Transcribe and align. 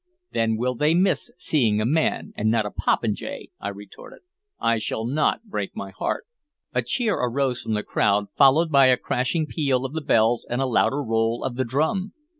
"Then 0.31 0.57
will 0.57 0.73
they 0.73 0.95
miss 0.95 1.31
seeing 1.37 1.79
a 1.79 1.85
man, 1.85 2.33
and 2.35 2.49
not 2.49 2.65
a 2.65 2.71
popinjay," 2.71 3.49
I 3.59 3.67
retorted. 3.67 4.21
"I 4.59 4.79
shall 4.79 5.05
not 5.05 5.43
break 5.43 5.75
my 5.75 5.91
heart." 5.91 6.25
A 6.73 6.81
cheer 6.81 7.13
arose 7.17 7.61
from 7.61 7.75
the 7.75 7.83
crowd, 7.83 8.25
followed 8.35 8.71
by 8.71 8.87
a 8.87 8.97
crashing 8.97 9.45
peal 9.45 9.85
of 9.85 9.93
the 9.93 10.01
bells 10.01 10.43
and 10.49 10.59
a 10.59 10.65
louder 10.65 11.03
roll 11.03 11.43
of 11.43 11.55
the 11.55 11.65
drum. 11.65 12.13